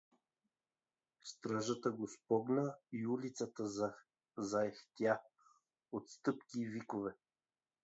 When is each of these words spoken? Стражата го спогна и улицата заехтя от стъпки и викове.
Стражата 1.23 1.91
го 1.91 2.07
спогна 2.07 2.75
и 2.91 3.07
улицата 3.07 3.67
заехтя 4.37 5.19
от 5.91 6.09
стъпки 6.09 6.59
и 6.61 6.65
викове. 6.67 7.13